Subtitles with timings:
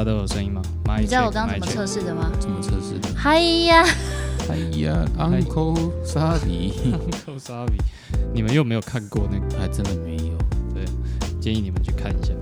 [0.00, 0.62] 家都有声音吗？
[0.98, 2.30] 你知道我刚刚怎么测试的吗？
[2.40, 3.08] 怎么测试的？
[3.14, 3.84] 嗨呀，
[4.48, 7.78] 哎呀，Uncle Sally，Uncle Sally，
[8.32, 9.58] 你们又没有看过那个？
[9.58, 10.38] 还真的没有。
[10.72, 10.84] 对，
[11.38, 12.32] 建议你们去看一下。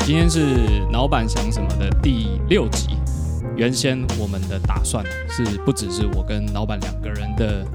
[0.00, 0.40] 今天是
[0.92, 2.90] 老板想什么的第六集。
[3.56, 7.66] 原先我们的打算是不只是我跟老板两个人的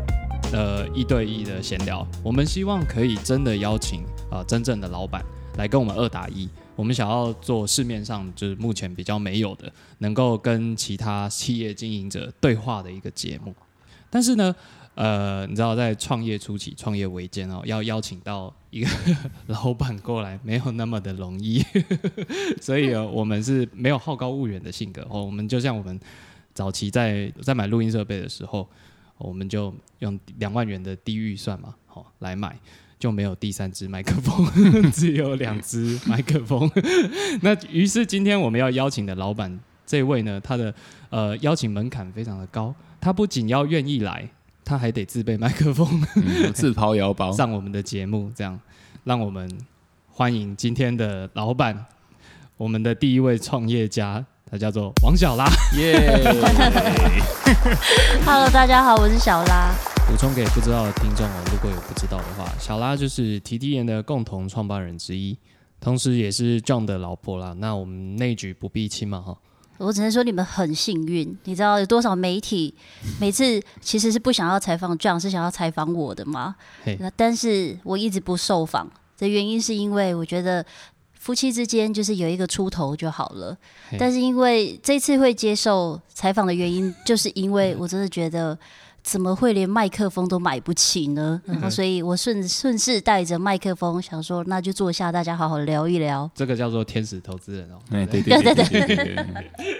[0.53, 5.21] 呃一对一的闲聊，我们希望可以真的邀请啊真正的老板
[5.57, 6.47] 来跟我们二打一。
[6.75, 13.53] 我们想要做市面上就是目前比较没有的，能够跟其他企业经营者对话的一个节目。
[14.09, 14.55] 但是呢。
[14.95, 18.87] 呃，你知道在创业初期、创业维艰哦，要邀请到一个
[19.47, 21.65] 老板过来，没有那么的容易，
[22.61, 25.23] 所以我们是没有好高骛远的性格哦。
[25.25, 25.99] 我们就像我们
[26.53, 28.69] 早期在在买录音设备的时候，
[29.17, 32.55] 我们就用两万元的低预算嘛，好来买，
[32.99, 34.45] 就没有第三支麦克风，
[34.91, 36.69] 只有两支麦克风。
[37.41, 40.73] 那于是今天我们要邀请的老板这位呢，他的
[41.09, 44.29] 呃邀请门槛非常的高，他不仅要愿意来。
[44.65, 46.01] 他还得自备麦克风，
[46.53, 48.57] 自掏腰包上我们的节目，这样
[49.03, 49.45] 让我们
[50.07, 51.85] 欢迎今天的老板，
[52.55, 55.49] 我们的第一位创业家，他叫做王小拉。
[55.77, 56.21] 耶！
[58.23, 59.73] Hello，大家好，我是小拉。
[60.07, 65.35] 补充给不知道的听众哦，如果有不知道的话，小拉就是 T T 研的共同创办人之一，
[65.81, 67.55] 同时也是 John 的老婆啦。
[67.57, 69.35] 那我们内举不避亲嘛，哈。
[69.79, 72.75] 我只能说你们很幸运，你知道有多少媒体
[73.19, 76.55] 每次其实是不想要采访 John，，是想要采访我的吗？
[76.99, 80.63] 那但是我一直不受访的原因是因为我觉得
[81.23, 83.57] 夫妻之间就是有一个出头就好了。
[83.97, 88.57] 但是因为这次会接受采访的原因，就是因为我真的觉得。
[89.03, 91.39] 怎么会连麦克风都买不起呢？
[91.45, 96.29] 然后，所以我顺顺势带着麦克风，想说那就坐下，大家好好聊一聊。
[96.33, 97.77] 这个叫做天使投资人哦。
[97.91, 99.25] 哎，对对对对对。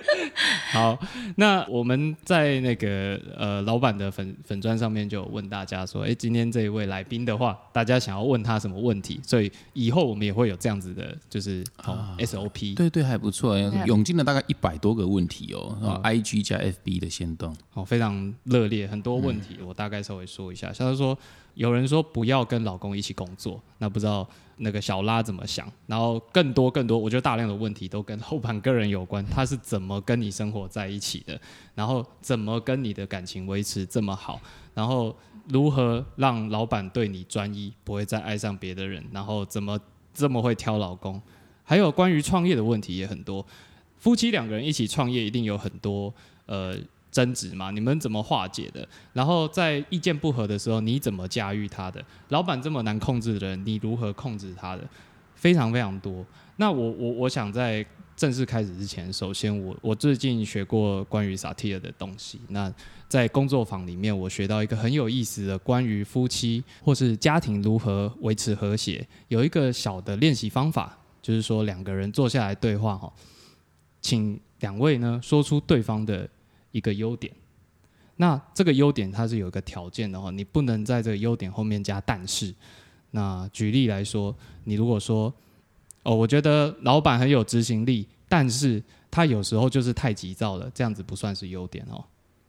[0.74, 1.00] 好，
[1.38, 9.22] 那我们在那个呃老板的粉粉砖上面就问大家说，哎，今天这一位来宾的话，大家想要问他什么问题？
[9.26, 12.76] 所以以后我们也会有这样子的，就是啊 SOP。
[12.76, 15.78] 对对，还不错，涌进了大概一百多个问题哦。
[15.81, 19.12] 啊，IG 加 FB 的先动，哦，非常热烈，很多。
[19.13, 20.74] 多问题，我大概稍微说一下。
[20.74, 21.18] 像是说，
[21.53, 25.72] 有人说不要跟老公一起工作，那不知道那个小拉怎么想？
[25.85, 29.23] 然后更多更多，我觉得大量的问题都跟后半个人有关。
[29.25, 31.40] 他是怎么跟你生活在一起的？
[31.75, 34.41] 然后怎么跟你的感情维持这么好？
[34.73, 35.16] 然后
[35.50, 39.03] 如何让老板对你专一，不会再爱上别的人？
[39.12, 39.79] 然后怎么
[40.13, 41.22] 这么会挑老公？
[41.63, 43.46] 还有关于创业的问题也很多。
[43.97, 46.12] 夫妻两个人一起创业，一定有很多
[46.47, 46.75] 呃。
[47.13, 48.85] 争执嘛，你们怎么化解的？
[49.13, 52.03] 然后在意见不合的时候，你怎么驾驭他的？
[52.29, 54.84] 老板这么难控制的人，你如何控制他的？
[55.35, 56.25] 非常非常多。
[56.56, 57.85] 那我我我想在
[58.16, 62.40] 正式开始之前，首先我我最近学过关于萨提尔的东西。
[62.47, 62.73] 那
[63.07, 73.12] 在工作坊里面，我学到一个很有意思的关于夫妻或是家庭如何维持和谐，有一个小的练习方法，就是说两个人坐下来对话哈，
[74.02, 76.28] 请两位呢说出对方的。
[76.73, 77.34] 一个优点，
[78.17, 82.53] 那这个优点它是有一个条件的话，你不能在这个优点后面加但是。
[83.11, 85.34] 那举例来说，你如果说
[86.01, 92.03] 哦，我觉得老板很有执行力，但是他有时候就是太急躁了，这样子不算是优点哦。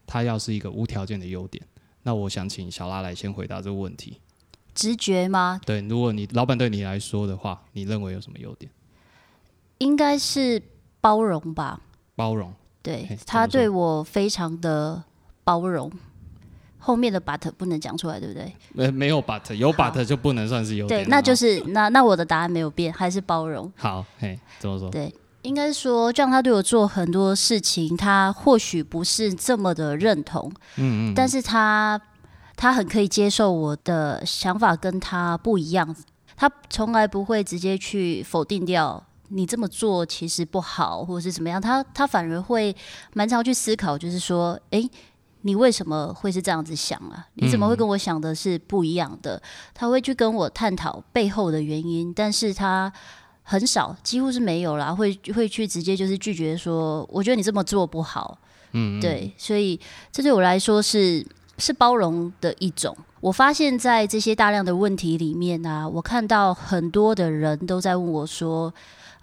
[0.07, 1.63] 他要是一个无条件的优点，
[2.03, 4.19] 那我想请小拉来先回答这个问题。
[4.75, 5.61] 直觉吗？
[5.65, 8.73] 对，如果你老板对你来说的话，你认为有什么优点？
[9.79, 10.63] 应该是
[11.01, 11.81] 包容吧。
[12.17, 12.53] 包容。
[12.85, 15.03] 对他对我非常的
[15.43, 15.91] 包容，
[16.79, 18.55] 后面的 but 不能讲出来，对不对？
[18.75, 21.03] 没没有 but，有 but 就不能算是优点。
[21.03, 23.73] 对，那就是那那我的答案没有变，还是包容。
[23.75, 24.91] 好，嘿，怎么说？
[24.91, 31.99] 对，应该说，这样他对我做很多事情，他或许不是这么的认同，嗯嗯，但是他
[32.55, 35.97] 他很可以接受我的想法跟他不一样，
[36.37, 39.03] 他从来不会直接去否定掉。
[39.29, 41.61] 你这么做其实不好，或者是怎么样？
[41.61, 42.75] 他他反而会
[43.15, 44.89] 蛮常去思考，就是说，哎，
[45.41, 47.27] 你为什么会是这样子想啊？
[47.35, 49.41] 你怎么会跟我想的是不一样的？
[49.73, 52.93] 他会去跟我探讨背后的原因，但是他
[53.43, 58.39] 很少，几乎是没有啦，会会去直接就是拒绝说，我觉得你这么做不好。
[58.73, 59.81] 嗯，对，所以
[60.13, 61.27] 这对我来说是
[61.59, 62.97] 是包容的一种。
[63.21, 68.73] 我发现，在这些大量的问题里面呢，我看到很多的人都在问我说。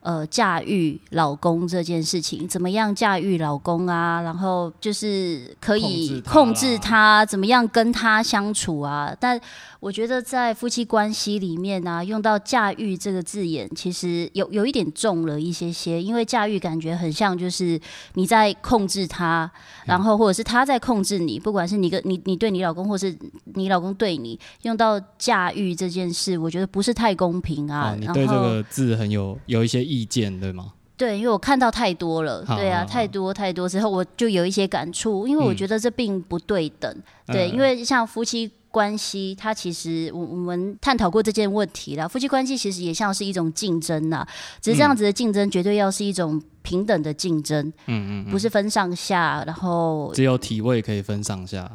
[0.01, 4.19] 呃，驾驭老公这件事情，怎么样驾驭老公啊？
[4.21, 9.15] 然后就是可以控制他，怎么样跟他相处啊？
[9.19, 9.39] 但
[9.79, 17.79] 我觉得在夫妻关系里面呢，用到驾驭这个字眼，其实有有一点重了一些些，因为驾驭感觉很像就是
[18.15, 19.51] 你在控制他，
[19.85, 23.15] 然后或者是他在控制你，不管是你跟你你对你老公，或是
[23.53, 27.95] 你老公对你，用到驾驭这件事，我觉得不是太公平啊。
[27.99, 29.90] 你对这个字很有有一些。
[29.91, 30.73] 意见对吗？
[30.95, 36.95] 对，因为我看到太多了，对啊，太多太多之后，我就有一些感触，因为我觉得这并不对等。
[37.25, 42.07] 对，因为像夫妻关系，它其实我我们探讨过这件问题了。
[42.07, 44.23] 夫妻关系其实也像是一种竞争呐，
[44.61, 51.69] 只是这样子的竞争绝对要是一种平等的竞争，嗯嗯，不是分上下，然后只有体位可以分上下，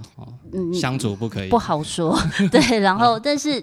[0.53, 2.17] 嗯，相处不可以，不好说。
[2.53, 3.61] 对，然后但是。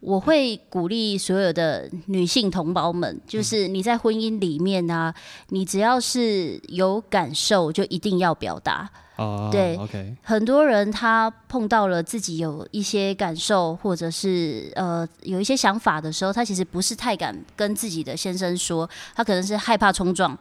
[0.00, 5.12] 我会鼓励所有的女性同胞们，就是你在婚姻里面呢，
[5.48, 8.90] 你只要是有感受，就一定要表达。
[9.16, 10.16] 哦，对，OK。
[10.22, 20.36] 很多人他碰到了自己有一些感受，或者是呃有一些想法的时候，他其实不是太敢跟自己的先生说，他可能是害怕冲撞。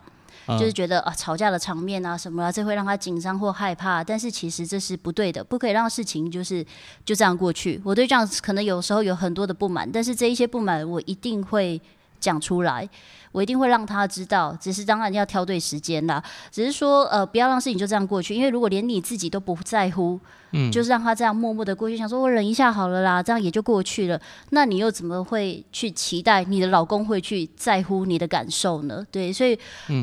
[0.47, 4.03] 就是觉得啊，吵架的场面啊什么啊，这会让他紧张或害怕。
[4.03, 6.65] 但是其实这是不对的，不可以让事情就是
[7.05, 7.81] 就这样过去。
[7.83, 11.81] 我对这样可能有时候有很多的不满，但是这一些不满我一定会
[12.19, 12.87] 讲出来。
[13.31, 16.23] 我一定会让他知道，只是当然要挑对时间啦。
[16.49, 20.19] 只是说，呃，不要让事情就这样过去，因为如果连你自己都不在乎，
[20.51, 24.19] 嗯，就是让他这样默默的过去，想说我忍一下好了啦，这样也就过去了。
[24.49, 29.05] 那你又怎么会去期待你的老公会去在乎你的感受呢？
[29.11, 29.55] 对，所以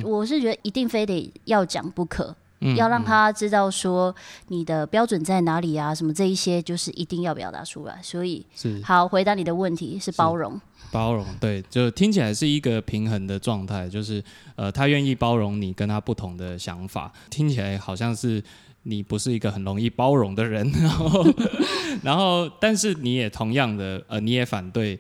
[0.05, 2.33] 我是觉得一定非得要讲不可，
[2.77, 4.15] 要让他知道说
[4.49, 7.99] 你的标准在哪里啊，什么这一些就是一定要表达出来。
[8.03, 10.61] 所以是好回答你的问题是包容。
[10.93, 14.23] 包容，对，就听起来是一个平衡的状态，就是
[14.55, 18.43] 呃，他愿意包容你跟他不同的想法，听起来好像是
[18.85, 21.27] 你不是一个很容易包容的人，然后，
[22.05, 24.99] 然后，但是你也同样的，呃，你也反对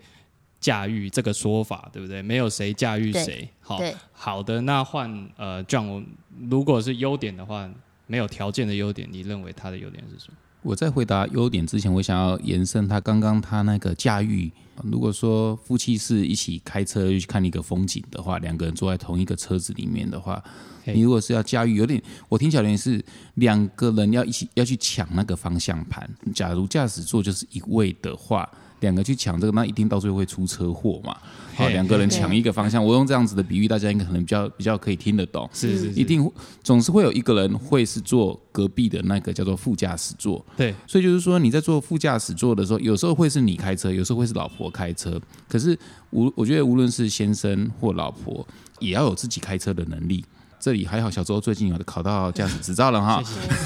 [0.66, 2.20] 驾驭这个说法，对不对？
[2.20, 3.80] 没有谁驾驭谁，好，
[4.12, 6.02] 好的，那换呃，这样我
[6.50, 7.70] 如果是优点的话，
[8.08, 10.36] 没有条件的优点，你认为他的优点是什么？
[10.62, 14.50] 我在回答优点之前，我想要延伸他刚刚他那个驾驭。
[14.84, 20.42] 如果说夫妻是一起开车去看一个风景的话，两个人坐在同一个车子里面的话，
[20.84, 26.08] 你如果是要驾驭，有点我听起来是两个人要一起要去抢那个方向盘。
[26.34, 28.48] 假如驾驶座就是一位的话。
[28.80, 31.16] 两个去抢这个，那一定到最后会出车祸嘛？
[31.54, 35.48] 好，两个人抢一个方向，我用这样子的比喻，大家应该可能比较比较可以听得懂。
[35.50, 36.30] 是是，一定
[36.62, 40.44] 总是会有一个人会是坐隔壁的那个叫做副驾驶座。
[40.58, 45.20] 对，所以就是说你在坐副驾驶座的时候，有时候会是你开车，有时候会是老婆开车。
[45.48, 45.78] 可是
[46.10, 48.46] 无我觉得无论是先生或老婆，
[48.78, 50.24] 也要有自己开车的能力。
[50.58, 53.22] 这里还好，小周最近有考到驾驶执照了哈。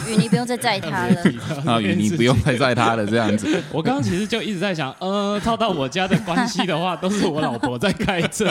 [0.08, 1.23] 雨妮不用再载他了。
[1.64, 3.47] 啊，雨妮不用再载他了，这样子。
[3.73, 8.50] 我刚刚其实就一直在想，呃，套到我家的关系的话，都是我老婆在开车。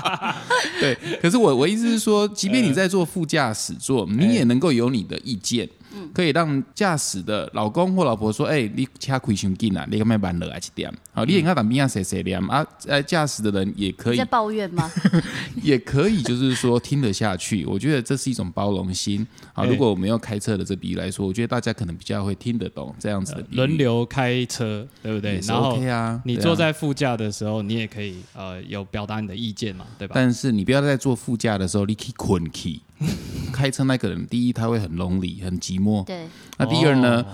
[0.80, 5.68] 对，可是我我意思是说，即便你在坐副驾驶座，你也能够有你的意见。
[6.12, 10.92] 可以让驾驶的老公或老婆说：“哎，你车开伤紧啊，你干嘛慢了啊，一点？
[11.12, 12.66] 好，你应该当边啊谁谁凉啊？
[12.86, 14.90] 呃，驾驶的人也可以在抱怨吗？
[15.62, 17.64] 也可以，就是说听得下去。
[17.64, 19.64] 我觉得这是一种包容心啊。
[19.64, 25.40] 如果我们要开车的这比喻来说，我觉得大家可能比较会听得懂这样子的轮流开车，对不对？
[25.46, 30.12] 然后啊，你坐在副驾的时候，你也可以呃有表达你的意见嘛，对吧？
[30.14, 32.82] 但是你不要在坐副驾的时候，你可以困起。
[33.52, 36.04] 开车那个人，第一他会很 lonely，很寂寞。
[36.04, 36.26] 对。
[36.58, 37.24] 那第二呢，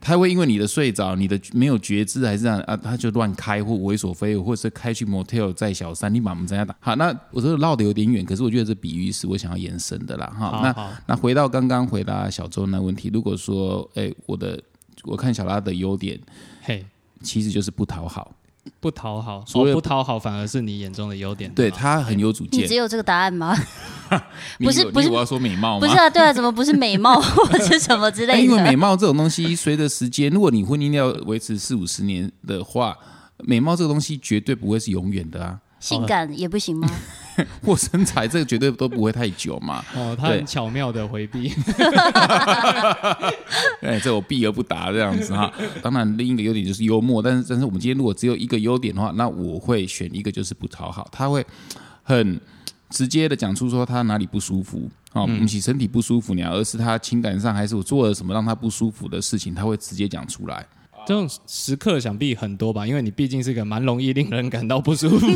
[0.00, 2.76] 他会因为你的睡着，你的没有觉知，还是这样啊？
[2.76, 6.74] 他就乱开或猥琐非，或者是开去 motel 在小三，你把我们怎样打？
[6.80, 10.26] 好，那我说绕的有点远，可是我觉得这比喻是我想要延伸的啦。
[10.38, 14.60] 哈，那那回到刚刚回答小周那问题，如果说，哎，我的
[15.04, 16.18] 我看小拉的优点，
[16.62, 16.84] 嘿，
[17.22, 18.34] 其实就是不讨好。
[18.78, 21.50] 不讨好，所以不讨好反而是你眼中的优点。
[21.54, 22.62] 对他很有主见。
[22.62, 23.56] 你只有这个答案吗？
[24.58, 25.86] 不 是不是，我要说美貌吗？
[25.86, 28.40] 不是啊，对啊，怎么不是美貌 或者什么之类的？
[28.40, 32.96] 因为美貌这种东西，随着时间，如果你婚姻要维持四五十年的话，
[33.38, 35.58] 美貌这个东西绝对不会是永远的啊。
[35.78, 36.90] 性感也不行吗？
[37.64, 39.84] 或身材，这个绝对都不会太久嘛。
[39.94, 41.52] 哦，他很巧妙的回避。
[43.82, 45.52] 哎，这我避而不答这样子哈。
[45.82, 51.08] 当然，另一个优点就是幽默，但是但是我们今天如果只有一个优点的话，那我会选一个就是不讨好。
[51.10, 51.44] 他会
[52.02, 52.40] 很
[52.88, 60.66] 直接的讲出说他哪里不舒服啊，不是身体不舒服，你而是他情感上还是我做了什么让他不舒服的事情，他会直接讲出来。
[61.06, 65.26] 这种时刻想必很多吧，因为你毕竟是个蛮容易令人感到不舒服。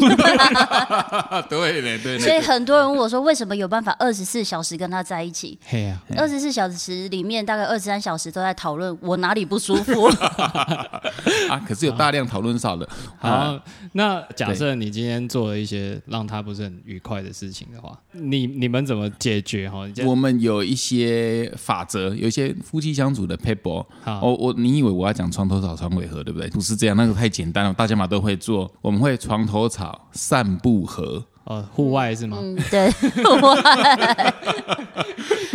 [1.49, 2.18] 对 对嘞。
[2.18, 5.59] 所以很多人问我说，为什么有办法二十四小时跟他在一起？
[5.66, 10.06] 嘿呀，二十四小时里面大概二十三小时都在讨论我哪里不舒服。
[11.49, 12.88] 啊，可是有大量讨论少了。
[13.18, 13.59] 好，
[13.97, 19.71] 那假设你今天做了一些让他不是很愉快的事情的话，你你们怎么解决？
[19.71, 23.87] 哈，我们有一些法则，有一些夫妻相处的 paper。
[24.05, 26.51] 我我你以为我要讲床头草床尾和对不对？
[26.51, 28.69] 不是这样，那个太简单了，大家嘛都会做。
[28.83, 31.25] 我们会床头草，散步和。
[31.45, 32.39] 呃，户外是吗？
[32.41, 34.35] 嗯，对，户外。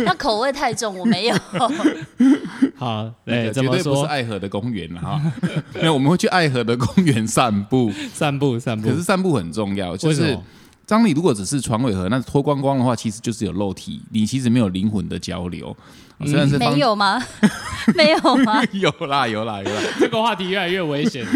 [0.04, 1.36] 那口味太重，我没有。
[2.76, 5.20] 好，对，绝对不是爱河的公园了哈。
[5.74, 8.88] 没有，我们会去爱河的公园散步，散步，散步。
[8.88, 10.38] 可是散步很重要，就是
[10.86, 15.76] 张力如果只是床尾河，那脱光光的话，其实就是有肉体，你其实没有灵魂的交流。
[16.24, 17.20] 虽然是没有吗？
[17.96, 18.62] 没有吗？
[18.72, 19.80] 有啦，有啦，有啦。
[19.98, 21.26] 这个话题越来越危险。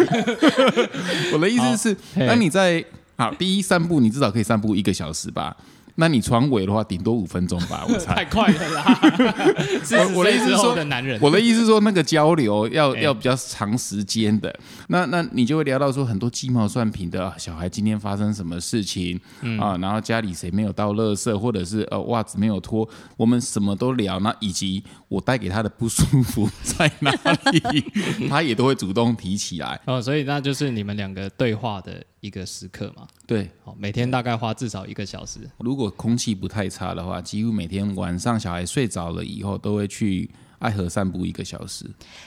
[1.33, 2.85] 我的意思是，当你在。
[3.17, 5.57] 好，第一散步你至少可以散步一个小时吧？
[5.97, 7.87] 那你床尾的话，顶多五分钟吧？
[7.89, 9.01] 我猜 太快了啦！
[10.13, 14.53] 我我的意思是说，男人，我的意思是说，那个交流要要比较长时间的。
[14.89, 19.21] 那那你就会聊到说很多鸡毛蒜皮的，小孩今天发生什么事情
[19.61, 19.79] 啊？
[19.81, 24.19] 然后家里谁没有倒垃圾，或者是呃袜子没有脱，我们什么都聊。
[24.19, 27.13] 那以及我带给他的不舒服在哪
[27.53, 27.85] 里，
[28.29, 29.81] 他也都会主动提起来。
[29.87, 32.05] 哦，所以那就是你们两个对话的。
[32.25, 35.41] 一个时刻嘛，对，好，每天大概花至少一个小时。
[35.59, 41.85] 如果空气不太差的话，几乎每天晚上小孩睡着了以后，都会去爱河散步一个小时，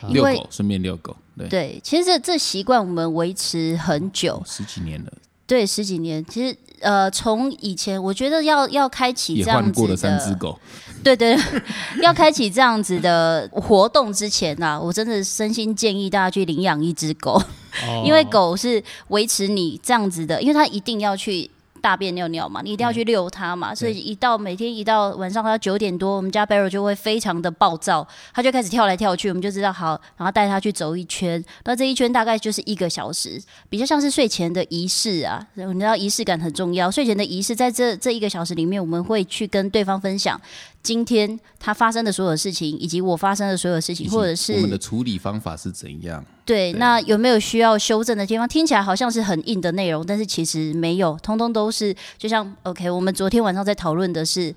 [0.10, 1.18] 遛狗，顺便遛狗。
[1.36, 5.12] 对，对，其实这这习惯我们维持很久，十几年了。
[5.48, 6.24] 对，十几年。
[6.26, 10.60] 其实呃，从以前我觉得要要开启这样子的，过了三只狗。
[11.04, 11.38] 对对，
[12.02, 17.42] 要开启这样子的活动之前呢，我真的真心建议大家去领养一只狗。
[18.04, 21.48] 因为狗是维持你这样子的，因为它一定要去
[21.80, 33.40] 大便尿尿嘛，你一定要去遛它嘛，所以一到每天一到晚上，它九点多，我们家 Barry 就会非常的暴躁，他就开始跳来跳去，我们就知道好，然后带它去走一圈，那这一圈大概就是一个小时，
[33.70, 40.42] 比较像是睡前的仪式啊，你知道仪式感很重要，睡前的仪式在这这一个小时里面，我们会去跟对方分享。
[40.88, 46.24] 今天他发生的所有事情，以及我发生的所有事情，或者是我们的处理方法是怎样？
[46.46, 48.48] 对，那有没有需要修正的地方？
[48.48, 54.56] 听起来好像是很硬的内容，但是其实没有，通通都是就像 OK，我们昨天晚上在讨论的是。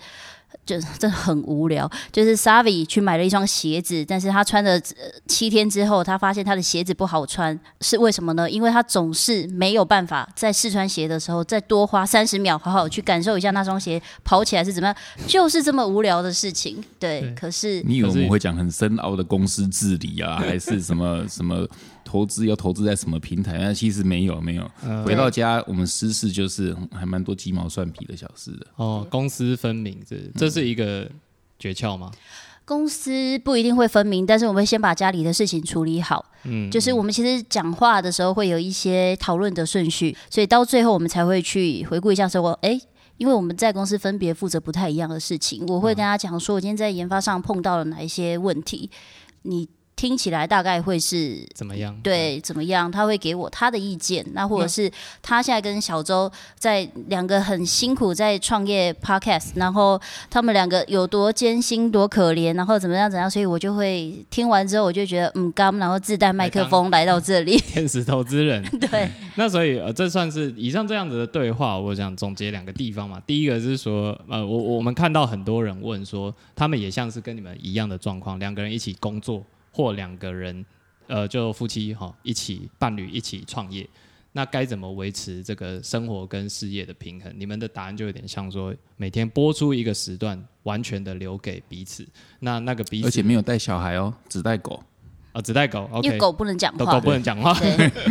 [0.66, 1.90] 就真的很无聊。
[2.12, 4.80] 就是 Savi 去买了一双鞋子，但是他穿了
[5.26, 8.50] 七天之后，他发现他的鞋子不好穿，是为什么呢？
[8.50, 14.96] 因为他总是没有办法在试穿鞋的时候再多花三十秒，好好去感受一下那双鞋跑起来是怎么样。
[15.26, 16.82] 就是这么无聊的事情。
[16.98, 21.66] 对，可是你以为我们会讲很深奥的公司治理啊， 还是什么什么？
[22.02, 23.56] 投资要投资在什么平台？
[23.58, 24.68] 那其实没有没有。
[25.04, 28.66] 回到家，我们私事就是还蛮多鸡毛蒜皮的小事的。
[28.74, 31.06] 哦，公私分明，这这是一个
[31.58, 32.10] 诀窍吗？
[32.64, 36.24] 公司不一定会分明，但是我们先把家里的事情处理好。
[36.44, 42.80] 嗯，就是我们其实讲话的时候会有一些讨论的顺序，所以到最后我们才会去回顾一下，说哎，
[43.18, 48.90] 因为我们在公司分别负责不太一样的事情，我会跟他讲说，我今天在研发上碰到了哪一些问题，
[49.42, 49.68] 你。
[50.00, 51.94] 听起来大概会是怎么样？
[52.02, 52.90] 对，怎么样？
[52.90, 54.90] 他会给我他的意见，那或者是
[55.20, 68.64] 他现在跟小周在两个很辛苦在创业 podcast，然后他们两个有多艰辛、多可怜，然后怎么样怎样，所以我就会听完之后，我就觉得嗯，刚然后自带麦克风来到这里， 天使投资人。
[68.90, 73.20] 对，那所以呃，这算是以上这样子的对话，我想总结两个地方嘛。
[73.26, 79.44] 第一个是说，呃，我我们看到很多人问说，他们也像是跟你们一样的状况，两个人一起工作。
[79.70, 80.64] 或两个人，
[81.06, 83.88] 呃，就夫妻哈，一起伴侣一起创业，
[84.32, 87.32] 那该怎么维持这个生活跟事业的平衡？
[87.36, 92.06] 你们的答案就有点像说，每天播出一个时段，完全的留给彼此。
[92.38, 94.82] 那那个彼此，而且没有带小孩哦，只带狗
[95.32, 95.88] 啊，只带狗。
[96.02, 97.56] 因为狗不能讲话，狗不能讲话，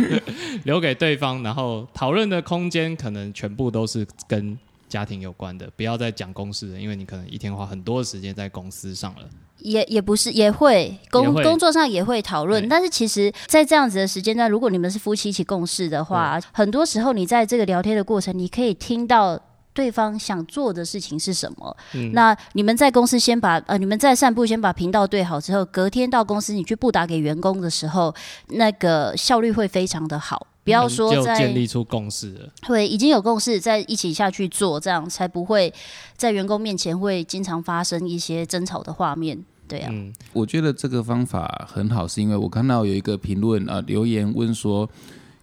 [0.64, 1.42] 留给对方。
[1.42, 9.28] 然后讨论的空间可能全部都是跟家庭有关的，不要再讲公司的，因为你可能一天花很多时间在公司上了。
[9.62, 19.38] 也也不是，也会工工作上也会讨论，但是其实，在这样子的时间段，如果你们是夫妻一起共事的话，很多时候你在这个聊天的过程，你可以听到
[19.72, 21.76] 对方想做的事情是什么。
[22.12, 28.14] 那你们在公司先把呃，你们在散步先把频道对好之后，隔天到公司你去布达给员工的时候，
[28.48, 30.46] 那个效率会非常的好。
[30.62, 35.72] 不要说在建立出共识了，会已经有共识，在一起下去做，这样才不会
[36.16, 39.42] 在员工面前会经常发生一些争吵的画面。
[39.70, 39.94] 对啊，
[40.32, 44.90] 我觉得这个方法很好，是因为我看到有一个评论啊留言问说，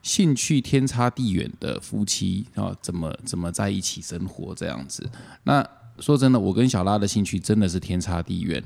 [0.03, 5.10] 兴趣天差地远的夫妻啊，怎么怎么在一起生活这样子？
[5.43, 5.65] 那
[6.00, 8.62] 说真的，我跟小拉的兴趣真的是天差地远。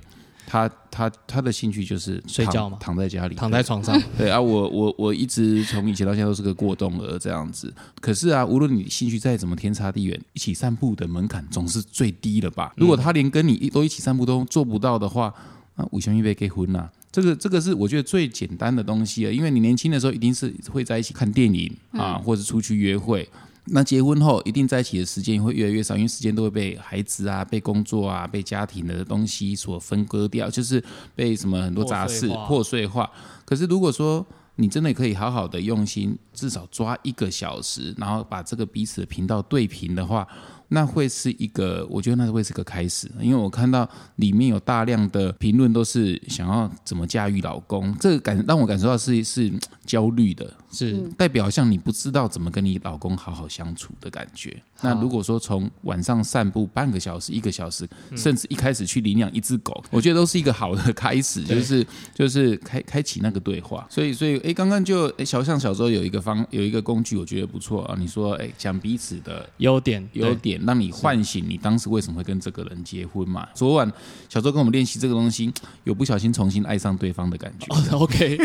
[0.51, 3.97] 他他他的兴趣就是睡觉嘛，躺在家里，躺在床上。
[4.19, 7.73] 对啊，我我我一直从以前到现在都是个过动儿这样子。
[8.01, 12.73] 可是啊，无论你兴趣再怎么天差地远，一起散步的门槛总是最低了吧？
[12.75, 15.33] 如果他连跟你都一起散步都做不到的话，
[15.77, 16.91] 那五兄预备结婚了。
[17.13, 23.25] 这个这个是我觉得最简单的东西了，因为你年轻的时候一定是会在一起看电影啊，或者出去约会。
[23.73, 30.83] 那结婚后一定在一起的时间也会越来越少，因为时间都会被孩子啊、被工作啊、被家庭的东西所分割掉，就是
[31.15, 33.09] 被什么很多杂事破碎化。
[33.45, 34.25] 可是如果说
[34.55, 40.27] 你真的可以好好的用心，至少抓一个小时，然后把这个彼此的频道对平的话。
[40.73, 49.51] 那会是一个，我觉得那会是个开始，因为我看到里面有大量的评论都是想要怎么驾驭老公，这个感让我感受到是是
[49.85, 54.63] 焦虑的，是代表像你不知道怎么跟你老公好好相处的感觉。
[54.81, 63.85] 那如果说从晚上散步半个小时、一个小时，甚至一开始去领养一只狗，我觉得都是一个好的开始， 就是就是开开启那个对话。
[63.89, 67.95] 所以所以哎，刚刚就哎小象小时候有一个方有一个工具，我觉得不错啊。
[67.97, 70.61] 你说哎讲彼此的优点优点。
[70.65, 73.47] 让你唤醒你当时为什么会跟这个人结婚嘛？
[73.53, 73.91] 昨晚
[74.29, 75.51] 小周跟我们练习这个东西，
[75.83, 77.97] 有不小心重新爱上对方的感觉。
[77.97, 78.37] OK，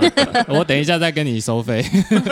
[0.48, 1.84] 我等一下再跟你收费。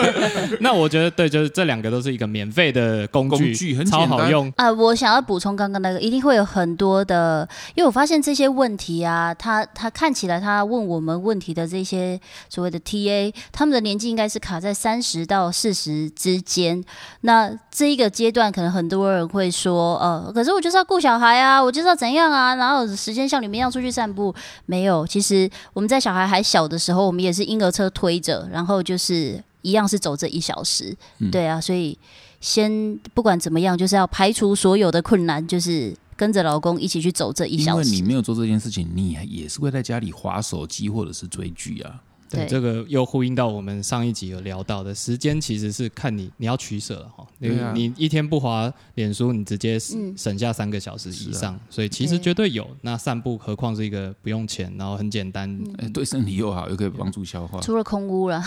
[0.61, 3.50] 那我觉得对，就是这两个都是一个免费的工具，
[3.85, 4.71] 超好用啊！
[4.73, 16.85] 我想要补充刚刚那个，一定会有很多的，因为我发现这些问题啊，他他看起来他问我们问题的这些所谓的 TA，他们的年纪应该是卡在三十到四十之间。
[17.23, 19.21] 那这一个阶段，可能很多人。
[19.31, 24.35] 会说呃，可是我就是要顾小孩啊，我就是要怎样啊，然后时间像你们一样出去散步？
[24.67, 30.97] 没有，其实我们在小孩还小的时候，我们也是婴儿车推着，然后就是一样是走这一小时。
[31.31, 31.97] 对啊，所以
[32.41, 37.89] 先不管怎么样，就是要排除所有的困难，就是跟着老公一起去走这一小时。
[37.89, 42.03] 因为你没有做这件事情，你也是会在家里划手机或者是追剧啊。
[42.31, 47.27] 对，这个又呼应到我们上一集有聊到的时间，其实是看你你要取舍了哈。
[47.39, 49.79] 你你一天不滑脸书，你直接
[50.17, 52.67] 省下三个小时以上，所以其实绝对有。
[52.83, 55.59] 那散步何况是一个不用钱，然后很简单，
[55.93, 57.61] 对身体又好，又可以帮助消化。
[57.61, 58.43] 除了空屋了，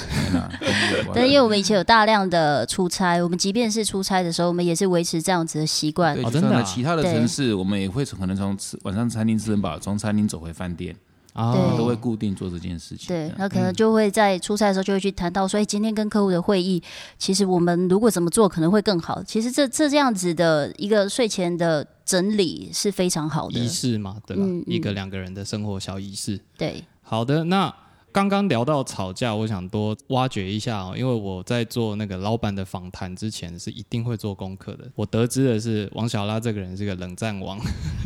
[1.14, 6.16] 但 因为我们以前有大量的出差，我们即便是出差的时候，我们也是维持这样子的习惯。
[6.32, 10.96] 真的，其他的城市我们也会从可能从吃晚上餐厅吃很饱，从餐厅走回饭店。
[11.34, 13.08] 啊，都会固定做这件事情。
[13.08, 16.82] 对，那可能就会在出差的时候就会去谈到，所，以今天跟客户的会议，
[17.18, 19.22] 其实我们如果怎么做可能会更好。
[19.24, 24.44] 其实这这这样子的一个睡前的整理是非常好的仪式嘛，对吧？
[24.68, 26.40] 一个两个人的生活小仪式。
[26.58, 27.74] 对，好的，那。
[28.14, 34.90] 刚刚聊到吵架，我想多挖掘一下哦，因为我在做那个老板的访谈之前是一定会做功课的。
[34.94, 37.60] 我得知的是王小拉这个人是个冷战王，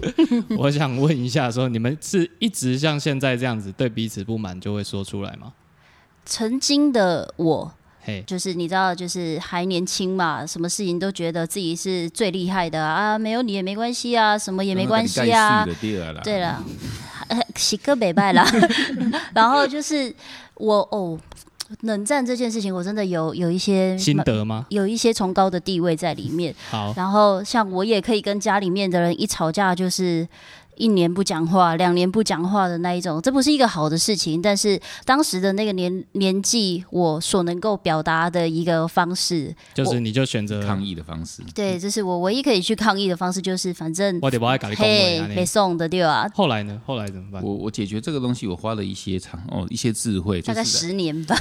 [0.58, 5.54] 我想问一下，说你们是一直像现在这样子对彼此不满就会说出来吗？
[6.26, 7.74] 曾经的我。
[8.26, 15.68] 就是你知道，就是还年轻嘛，什么事情都觉得自己是最厉害的啊，没有你也没关系啊，什么也没关系啊。
[16.24, 16.64] 对了，
[17.56, 18.46] 洗个北拜啦。
[19.34, 20.14] 然后就是
[20.56, 21.20] 我哦，
[21.82, 24.66] 冷战这件事情，我真的有有一些心得吗？
[24.70, 26.56] 有一些崇高的地位在里面。
[26.70, 30.28] 好，然后像我也可以跟家里面的人一吵架，就是。
[30.78, 34.42] 一年不讲话，两年不讲话的那一种，这不是一个好的事情。
[34.42, 41.42] 但是当时的那个年年纪，我所能够表达的一个方式，就是你就选择抗议的方式。
[41.54, 46.30] 对，这是我唯一可以去抗议的方式，就是反正我得把他嘿，没送的对吧？
[46.34, 46.82] 后来呢？
[46.86, 47.44] 后来怎么办？
[47.44, 51.36] 我我解决这个东西，我花了一些长哦，一些智慧，大概十年吧。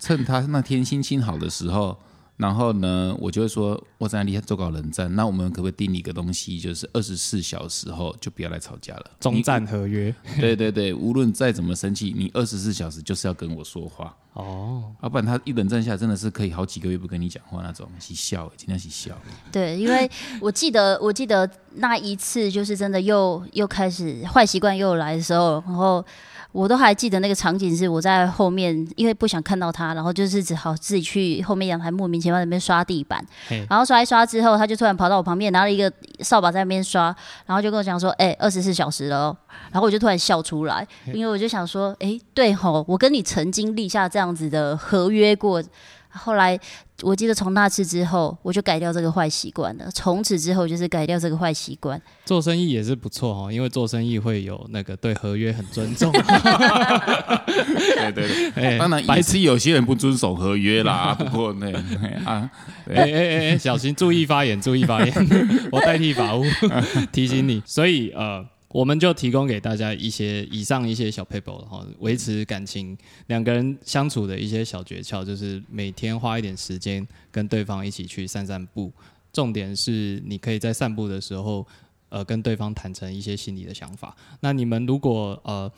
[0.00, 1.98] 趁他那天心情好的时候。
[2.38, 9.10] 然后呢，我就会说，我在那里做搞冷战，那我们可不可以定一个东西，就是二十四小时后就不要来吵架了？
[9.18, 10.14] 中战合约。
[10.40, 14.16] 对对对，无论再怎么生气，你二十四小时就是要跟我说话。
[14.34, 19.20] 哦，要不然他一冷战下，真的是可以好几个月不跟你讲话那种，是笑，今天是笑。
[19.50, 20.08] 对，因为
[20.40, 26.04] 我记得，我记得那一次就是真的又又开始坏习惯又来的时候，然后。
[26.50, 33.24] 我都还记得那个场景是我在后面，因为不想看到他，然后就是只好自己去后面阳台莫名其妙那边刷地板，
[33.68, 37.14] 然后刷一刷之后，他就突然跑到我旁边，拿了一个扫把在那边刷，
[37.46, 39.36] 然后就跟我讲说：“哎，二十四小时了。”
[39.70, 45.62] 然后我就突然笑出来，因为我就想说：“哎，对吼，我跟你曾经立下这样子的合约过。”
[46.10, 46.58] 后来
[47.02, 49.90] 我记得从那次之后，我就改掉这个坏习惯了。
[49.92, 52.00] 从此之后就是改掉这个坏习惯。
[52.24, 56.10] 做生意也是不错哦，因为做生意会有那个对合约很尊重。
[56.12, 56.22] 对
[58.12, 61.14] 对对， 当然白痴有些人不遵守合约啦。
[61.18, 61.70] 不过那
[62.24, 62.50] 啊，
[62.90, 65.14] 哎哎哎，小心注意发言，注意发言，
[65.70, 66.44] 我代替法务
[67.12, 67.62] 提醒你。
[67.64, 68.44] 所以呃。
[68.70, 72.96] 我们就提供给大家一些以上一些小 paper，维持感情
[73.28, 78.92] 两个人相处的一些小诀窍，就是每天花一点时间跟对方一起去散散步。
[79.32, 81.66] 重点是你可以在散步的时候，
[82.10, 84.14] 呃，跟对方坦诚一些心里的想法。
[84.40, 85.70] 那你们如果呃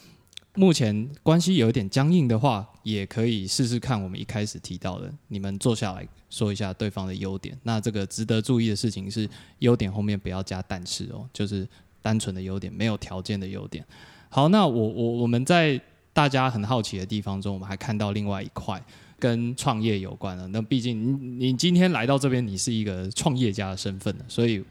[0.57, 7.57] 目前关系有一点僵硬的话，也可以试试看我们一开始提到的，你们坐下来说一下对方的优点。
[7.63, 9.29] 那这个值得注意的事情是，
[9.61, 11.69] 优点后面不要加但是哦，就是。
[12.03, 13.85] 单纯的优点，没有条件的优点。
[14.29, 15.81] 好，那我我我们在
[16.13, 18.83] 大家很好奇的地方中，我们还看到另外一块
[19.19, 20.47] 跟创业有关的。
[20.49, 24.63] 那毕竟你你今天来到这边，你是一个创业家的身份所以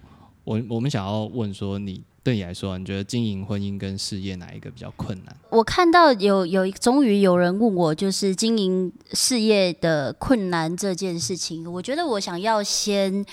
[0.43, 5.35] 我我们想要问说，你对你来说，你觉得经营婚姻跟事业哪一个比较困难？
[5.49, 11.71] 我看到有有终于有人问我，就是经营事业的困难这件事情。
[11.71, 13.25] 我觉得我想要先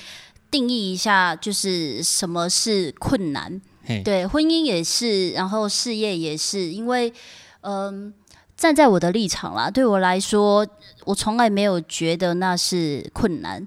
[0.51, 3.61] 定义一下，就是什么是困难。
[4.05, 7.12] 对，婚姻也是，然后事业也是，因为，
[7.61, 8.12] 嗯，
[8.57, 10.66] 站在我的立场啦，对我来说，
[11.05, 13.66] 我从来没有觉得那是困难。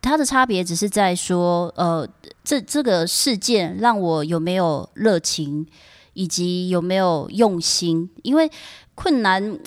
[0.00, 2.08] 它的差别只是在说，呃，
[2.42, 5.64] 这这个事件让我有没有热情，
[6.14, 8.10] 以及有没有用心。
[8.24, 8.50] 因为
[8.96, 9.60] 困难，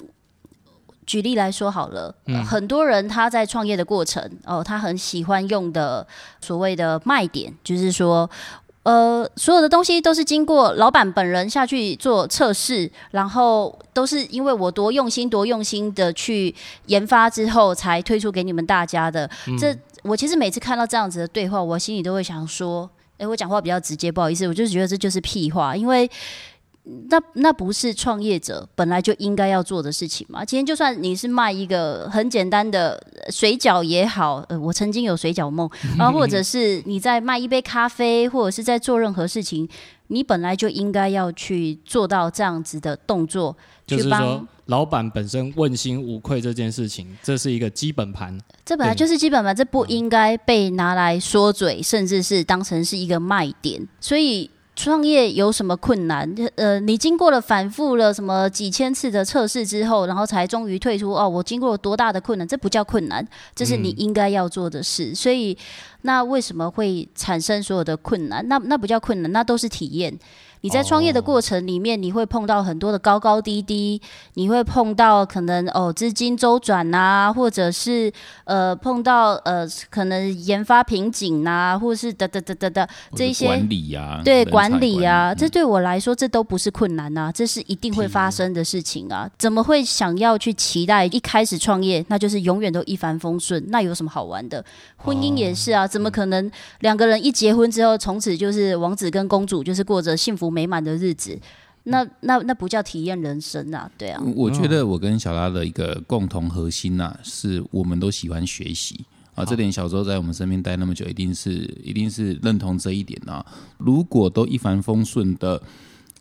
[1.06, 2.14] 举例来说好了，
[2.46, 6.06] 很多人他在创业的过程，哦，他很喜欢用的
[6.42, 8.30] 所谓的卖点，就是说。
[8.86, 16.54] 呃，所有的东西都是经过老板本人下去做测试，然后都是因为我多用心、多用心的去
[16.86, 19.28] 研发之后，才推出给你们大家的。
[19.60, 26.10] 这我其实每次看到这样子的对话，我心里都会想说：，哎，我讲话比较直接，不好意思，我就觉得这就是屁话，因为。
[27.10, 30.46] 那那不是创业者本来就应该要做的事情吗？
[30.46, 35.68] 今天就算你是卖一个很简单的水饺也好，呃，我曾经有水饺梦，
[35.98, 39.68] 然后或者是你在卖一杯咖啡，或者是在做任何事情，
[40.08, 54.52] 你本来就应该要去做到这样子的动作，就是说老板本身问心无愧这件事情，这是一个基本盘，这本来就是基本盘，这不应该被拿来说嘴，甚至是当成是一个卖点，所以。
[54.76, 56.36] 创业有什么困难？
[56.56, 61.12] 呃，你经过了反复了什么几千次的测试之后，然后才终于退出。
[61.14, 62.46] 哦，我经过了多大的困难？
[62.48, 65.16] 这不叫困难，这是你应该要做的事。
[65.16, 65.58] 所以，
[66.02, 68.46] 那为什么会产生所有的困难？
[68.50, 70.20] 那那不叫困难，那都是体验。
[70.66, 74.02] 你在创业的过程里面，你会碰到很多的高高低低，
[74.34, 78.12] 你会碰到可能哦资金周转呐，或者是
[78.46, 89.30] 呃碰到呃可能研发瓶颈呐，或者是的的的的的这一些管理呀，对管理呀，这对我来说这都不是困难呐，这是一定会发生的事情啊！
[89.38, 93.64] 怎么会想要去期待一开始创业那就是永远都一帆风顺？
[93.68, 94.66] 那有什么好玩的？
[94.98, 96.50] 婚姻也是啊，怎么可能
[96.80, 100.55] 两个人一结婚之后，从此就是王子跟公主，就是过着幸福？
[100.56, 101.38] 美满的日子，
[101.84, 103.92] 那那那不叫体验人生啊！
[103.98, 109.44] 对啊，我觉得我跟小拉的一个共同核心呐，是我们都喜欢学习啊。
[109.44, 111.52] 这点小周在我们身边待那么久，一定是
[111.84, 113.46] 一定是认同这一点啊。
[113.78, 115.62] 如果都一帆风顺的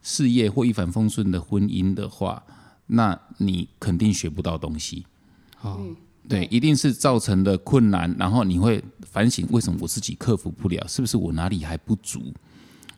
[0.03, 2.43] 事业或一帆风顺的婚姻的话，
[2.89, 5.07] 那你肯定学不到东西。
[5.63, 5.81] 哦，
[6.29, 12.21] 对，一定是造成的困难，然后你会反省为什么我自己克服不了，是不是我哪里还不足？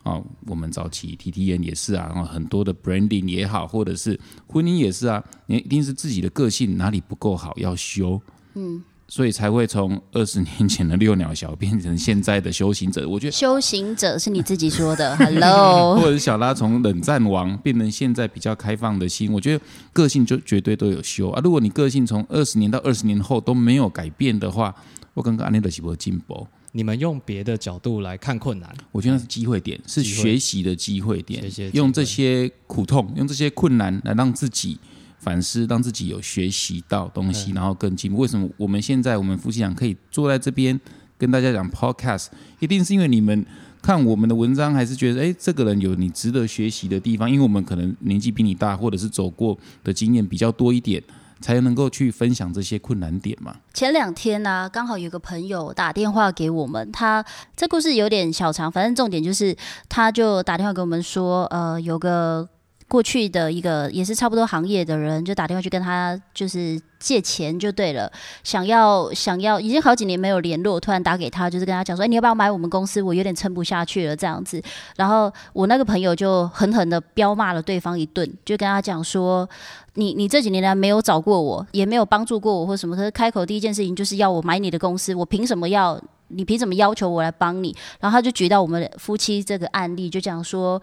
[0.07, 4.17] 啊，我们早期 T T N 也是啊，然后很多的 branding 也好，或者是
[4.47, 8.21] 婚姻也是啊，你一定是自己的个性哪里不够好要修，
[8.53, 13.07] 嗯，所以才会从二十年前的六鸟小变成现在的修行者。
[13.09, 21.41] 我觉得修行者是你自己说的， Hello，或者是小拉从冷战王变成现在比较开放的心，我觉得个性就绝对都有修啊。
[21.43, 24.73] 如果你个性从二十年到二十年后都没有改变的话，
[25.13, 26.47] 我刚刚安利的是不进步。
[26.77, 31.43] 你们用别的角度来看困难，我觉得那是机会点，是学习的机会点。
[31.73, 34.77] 用这些苦痛，用这些困难来让自己
[35.17, 38.19] 反思，让自己有学习到东西，然后更进步。
[38.19, 40.79] 为什么我们现在我们夫妻俩可以坐在这边
[41.17, 42.27] 跟大家讲 podcast，
[42.59, 43.43] 一定是因为你们
[43.81, 47.27] 看我们的文章，还是觉得哎，这个人有你值得学习的地方？
[47.27, 51.01] 因为我们可能年纪比你大，或者是走过的经验比较多一点。
[51.39, 53.55] 才能够去分享这些困难点嘛？
[53.73, 57.23] 前两天呢，刚好有个朋友打电话给我们，他
[57.55, 59.55] 这故事有点小长，反正重点就是，
[59.87, 62.47] 他就打电话给我们说，呃，有个
[62.87, 68.09] 过去的一个也是差不多行业的人，就打电话去跟他就是借钱就对了，
[68.45, 73.01] 想要想要已经好几年没有联络，突然打给他，就是跟他讲说，哎，你要不要买我们公司？
[73.01, 74.61] 我有点撑不下去了这样子。
[74.95, 79.47] 然后我那个朋友就狠狠的彪骂了对方一顿，就跟他讲说，
[79.95, 86.01] 你你这几年来没有找过我，也没有帮助过我或什么，可是开口第一件事情就是要我买你的公司，我凭什么要？
[86.29, 87.73] 你凭什么要求我来帮你？
[88.01, 90.81] 然后他就举到我们夫妻这个案例，就讲说。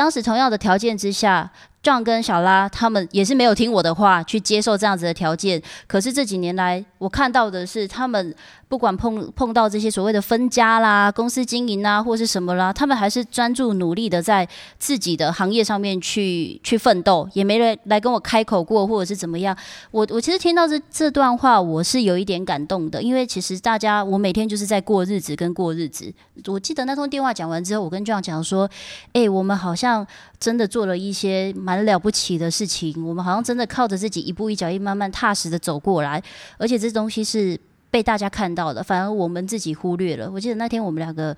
[0.00, 1.52] 当时同样的条件之下。
[1.82, 8.34] 壮跟小拉他们也是没有听我的话去接受这样子的条件，可是这几年来我看到的是，他们
[8.68, 14.46] 不管碰碰到这些所谓的分家啦、公司经营啊，或是什么啦，他们还是专注努力的在
[14.78, 19.56] 自己的行业上面去去奋斗，也没人来跟我开口过，或者是怎么样。
[19.90, 26.12] 我我其实听到这这段话，我是有一点感动的，因为其实大家我每天就是在过日子跟过日子。
[26.46, 28.70] 我记得那通电话讲完之后，我跟壮讲说
[29.12, 30.06] ：“哎，我们好像。”
[30.40, 36.20] 真的做了一些蛮了不起的事情，我们好像真的靠着自己一步一脚印，慢慢踏实的走过来，
[36.58, 37.56] 而且这东西是
[37.92, 40.28] 被大家看到的，反而我们自己忽略了。
[40.28, 41.36] 我记得那天我们两个，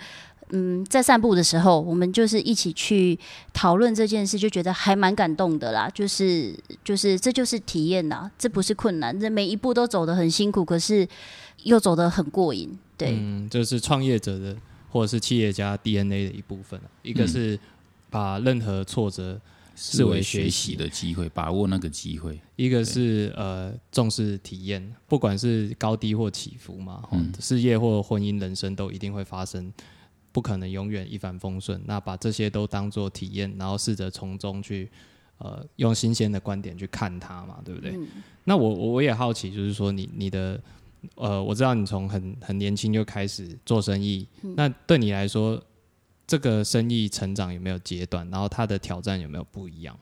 [0.49, 3.18] 嗯，在散步的时候，我们就是一起去
[3.53, 5.87] 讨论这件事，就觉得还蛮感动的啦。
[5.92, 11.07] 就是就是这就是体验呐，这不是困难，这每一步都走得很辛苦，可是
[11.64, 12.79] 又走得很过瘾。
[12.97, 14.57] 对，嗯，就是创业者的
[14.90, 17.59] 或者是企业家 DNA 的一部分一个是。
[18.12, 19.40] 把任何挫折
[19.74, 22.40] 视为学习的机会，把握那个机会。
[22.56, 27.02] 一个是呃重视体验，不管是高低或起伏嘛，
[27.40, 29.72] 事业或婚姻、人生都一定会发生，
[30.30, 31.80] 不可能永远一帆风顺。
[31.85, 34.90] 那把这些都当做体验，然后试着从中去
[35.38, 37.98] 呃用新鲜的观点去看它嘛，对不对？
[38.44, 40.61] 那我我也好奇，就是说你你的
[41.16, 45.62] 呃，我知道你从很很年轻就开始做生意，那对你来说。
[46.26, 48.28] 这个生意成长有没有阶段？
[48.30, 49.98] 然后它的挑战有没有不一样？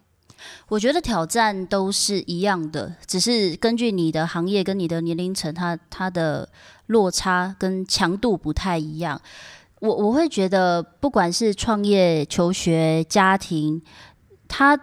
[0.68, 6.48] 我觉得挑战都是一样的，只是根据你的行业跟你的年龄层，它它的
[6.86, 9.20] 落差跟强度不太一样。
[9.80, 13.82] 我我会觉得，不管是创业、求学、家庭，
[14.48, 14.78] 它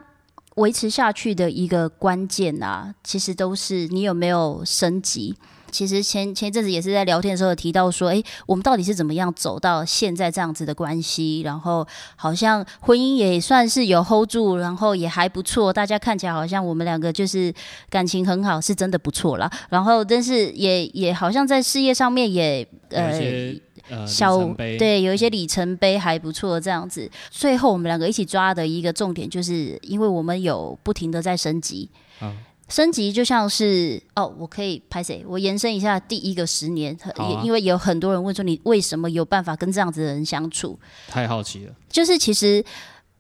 [0.56, 5.36] 维持下去的一个关键啊，其实都是你有没有升级。
[5.72, 11.42] 其实前前一阵子也是在聊天的时候提到说，哎，我们到底是怎么样走到现在这样子的关系？
[11.42, 15.72] 然后好像婚姻也算是有 hold 住，然后也还不错。
[15.72, 17.54] 大家看起来好像我们两个就是
[17.90, 19.52] 感情很好，是真的不错啦。
[19.70, 23.54] 然后但是也也好像在事业上面也呃
[24.06, 24.44] 小
[24.78, 27.10] 对有一些里程碑还不错这样子。
[27.30, 31.90] 最后我们两个一起抓的一个重点，就是因为我们有不停的在升级。
[32.68, 35.24] 升级就像是哦，我可以拍谁？
[35.28, 40.78] 我延伸一下第一个十年，也因为有很多人问说你为什么有办法跟这样子的人相处？
[41.08, 41.74] 太好奇了。
[41.90, 42.64] 就是其实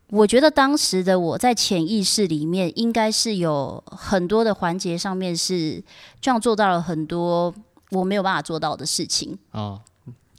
[0.09, 5.81] 我觉得当时的我在潜意识里面应该是有很多的环节上面是
[6.19, 7.53] 这样做到了很多
[7.91, 9.79] 我没有办法做到的事情啊。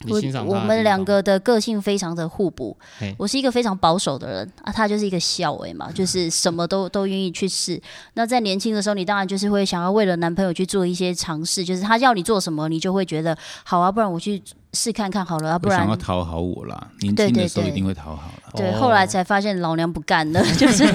[0.07, 2.77] 我我们两个的个性非常的互补。
[3.17, 7.81] 我是一个非常保守的人啊，他就是一个小诶嘛，就是什么都都愿意去试。
[8.13, 14.41] 那在年轻的时候，你当然就是会想要为了男朋友去做一些尝试，就是他要你做什么，你就会觉得好啊，不然我去。
[14.73, 16.87] 试看看好了，不然想要讨好我啦。
[17.01, 18.51] 年轻的时候一定会讨好了。
[18.55, 20.85] 对，后来才发现老娘不干了， 就是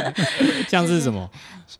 [0.68, 1.28] 像是什么？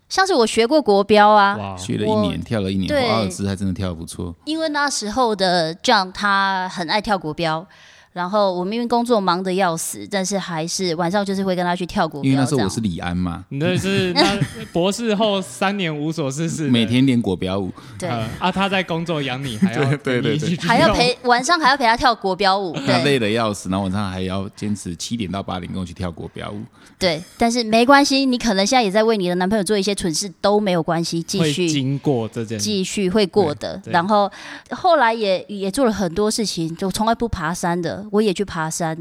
[0.08, 4.34] 像是我学过国标啊，学了一年，跳了一年，华尔兹还真的跳的不错。
[4.44, 7.66] 因为那时候的 John 他很爱跳国标。
[8.12, 12.30] 然后我明明工作忙得要死，但是还是晚上就是会跟他去跳国标。
[12.30, 14.38] 因为那时候我是李安嘛，那是那
[14.72, 17.72] 博士后三年无所事事，每天练国标舞。
[17.98, 26.60] 对啊，他在工作养你，还要 对对对，还要陪晚上还要陪他跳国标舞， 他累得要死，然后晚上还要坚持七点到八点跟我去跳国标舞。
[26.98, 33.80] 对，但是没关系，你可能现在也在为你的男朋友做一些蠢事，都没有关系，继续经过这件，继续会过的。
[33.86, 34.30] 然后
[34.70, 38.01] 后来也也做了很多事情，就从来不爬山的。
[38.10, 38.96] 我也去爬山。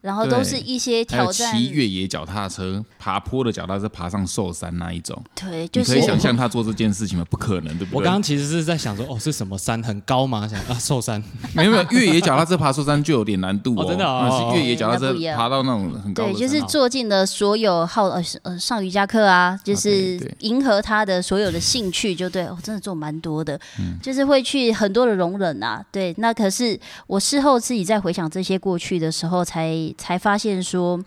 [0.00, 5.22] 然后都是一些挑战，骑越野脚踏车、爬坡的脚踏车爬上寿山那一种。
[5.34, 7.24] 对，就是可以想象他做这件事情吗？
[7.30, 7.96] 不可能，对不对？
[7.96, 9.82] 我刚刚其实是在想说，哦，是什么山？
[9.82, 10.46] 很高吗？
[10.48, 11.22] 想啊，寿山？
[11.54, 13.84] 没有没有，越野脚踏车爬寿山就有点难度哦。
[13.86, 16.24] 真的哦，是越野脚踏车爬到那种很高。
[16.24, 22.46] 对，就是做尽了所有好呃呃上瑜伽课啊，就是迎合他的所有的兴趣，就对。
[22.46, 23.58] 哦，真的做蛮多的，
[24.02, 25.84] 就是会去很多的容忍啊。
[25.92, 30.62] 对，那可是我事后自己在回想这些过去的时候，才才发现。
[30.62, 31.02] 说，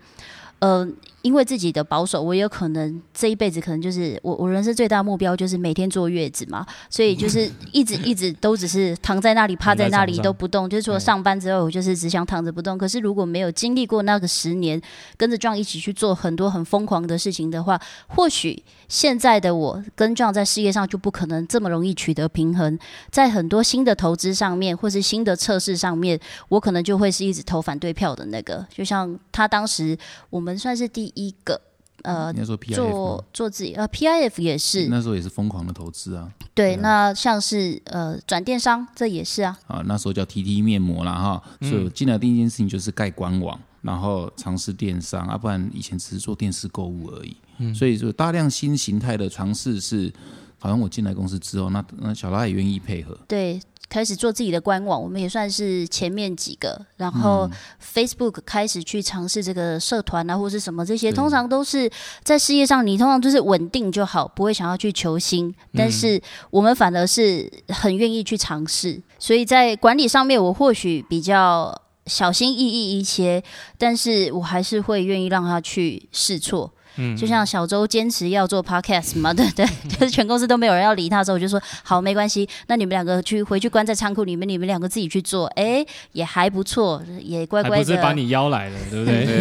[0.61, 0.87] 呃。
[1.23, 12.75] 因为自己的保守，我有可能这一辈子可能就是我我人生最大目标就是每天坐月子嘛，所以就是 一直一直都只是躺在那里趴在那里都不动，就是说上班之后我就是只想躺着不动。
[12.75, 14.81] 可是如果没有经历过那个十年，
[15.15, 22.79] 跟着 John 一起去做很多很疯狂的事情的话，或许现在的我跟 John 在事业上就不可能这么容易取得平衡，
[23.11, 26.19] 在很多新的投资上面或是新的测试上面，
[26.49, 28.65] 我可能就会是一直投反对票的那个。
[28.73, 29.95] 就像他当时
[30.31, 31.11] 我们算是第。
[31.13, 31.59] 一个
[32.03, 32.33] 呃，
[32.73, 36.31] 做做自己呃，PIF 也是那时候也是疯狂的投资啊。
[36.53, 39.59] 对，那像是呃转电商，这也是啊。
[39.67, 47.35] 啊，那时候叫 TT 面膜啦哈，所以进来第一件事情就是盖官网，然后尝试电商啊，不然以前只是做电视购物而已。
[47.57, 50.11] 嗯，所以说大量新形态的尝试是，
[50.57, 53.17] 好像我进来公司之后，那那小拉也愿意配合。
[53.27, 53.59] 对。
[53.91, 56.79] 开始做自己的官网，我们也算是前面几个。
[56.95, 57.49] 然后
[57.93, 61.91] Facebook 开始去尝试这个社团啊，或是什么这些，通常都是
[62.23, 65.53] 在事业上，你通常就是稳定就好，不会想要去求新。
[65.73, 73.43] 但是我们反而是很愿意去尝试，所以在管理上面，我或许比较小心翼翼一些，
[73.77, 76.71] 但是我还是会愿意让他去试错。
[76.97, 87.83] 嗯，就像小周坚持要做 podcast 嘛， 对对，就是全公司都没有人要理他的时候，我就说好，没关系，那你们两个去回去关在仓库里面，你们两个自己去做，哎，也还不错，也乖乖的。
[87.83, 89.25] 不是把你邀来了，对不对？
[89.25, 89.37] 对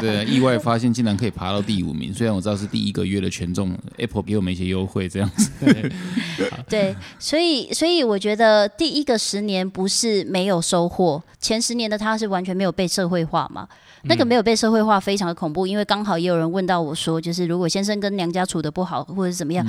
[0.00, 5.50] 对对， 意外发现竟然可以爬到第五名，虽然我知道是第一个月的权重，Apple 给我们一些优惠这样子。
[6.68, 13.68] 对，所以所以我觉得第一个十年不是没有收获，前十年的他是完全没有被社会化嘛。
[14.04, 15.66] 那个没有被社会化，非常的恐怖。
[15.66, 19.64] 因为刚好也有人问到我说，就是如果先生跟娘家处的不好，或者是怎么样，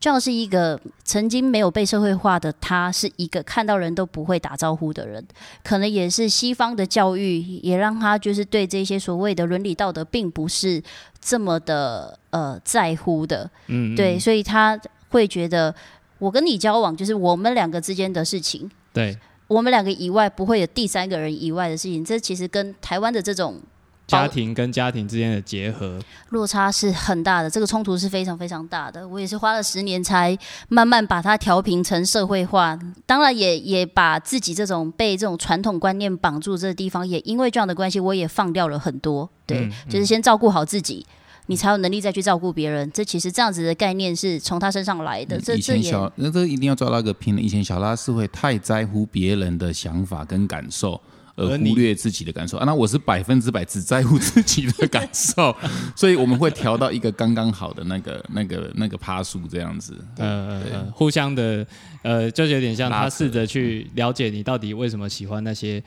[0.00, 5.22] 这样是一个曾经没有被社会化的他，是一个看到人都不会打招呼的人。
[5.62, 10.82] 可能也是西方的教育，也让他就是对这些所谓的伦理道德，并不是
[11.20, 13.50] 这么的呃在乎的。
[13.66, 15.74] 嗯，对，所以他会觉得
[16.18, 18.70] 我跟你交往，就是我们两个之间的事情。
[18.94, 19.16] 对，
[19.46, 22.02] 我们两个以外不会有第三个人以外的事情。
[22.02, 23.60] 这其实跟台湾的这种。
[24.06, 29.06] 家庭跟家庭之间的结合落差是很大的，这个冲突是非常非常大的。
[29.08, 30.36] 我也是花了十年才
[30.68, 39.28] 慢慢把它调平成社会化，当然也也把自己这种被这种传统观念绑住这个地方，也因为这样的关系，我也放掉了很多。
[39.46, 41.06] 对，就是先照顾好自己，
[41.46, 42.90] 你才有能力再去照顾别人。
[42.92, 45.38] 这其实这样子的概念是从他身上来的。
[45.56, 47.42] 以前小那这一定要抓到一个平衡。
[47.42, 51.00] 以前小拉是会太在乎别人的想法跟感受。
[51.36, 52.56] 而忽略自己的感受。
[52.58, 55.54] 啊，那我是百分之百只在乎自己的感受，
[55.96, 61.66] 所以我们会调到一个刚刚好的那个、那个、那个趴数这样子，呃，互相的，
[62.02, 65.82] 呃，就有点像他试着去了解你到底为什么喜欢那些。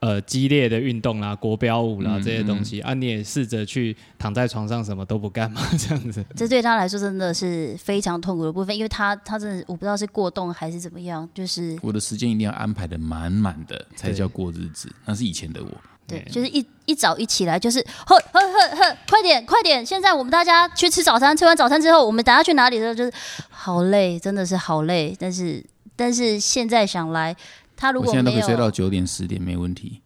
[0.00, 6.24] 呃，激烈的运动啦，国标舞啦，这些东西啊，你也试着去躺在床上什么都不干嘛，这样子。
[6.34, 15.70] 这对他来说真的是非常痛苦的部分，因为他他真的我不知道是过动还是怎么样，就是我的时间一定要安排的满满的才叫过日子，那是以前的我。
[16.06, 23.12] 对，就是一一早一起来就是呵呵呵呵，快点快点，现在我们大家去吃早餐，吃完早餐之后，我们等下去哪里的时候就是
[23.48, 25.64] 好累，真的是好累，但是
[25.94, 27.36] 但是现在想来。
[27.80, 30.00] 他如果现在都可以睡到九点十点没问题。